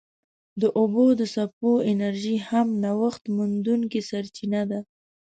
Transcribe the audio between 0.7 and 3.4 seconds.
اوبو د څپو انرژي هم نوښت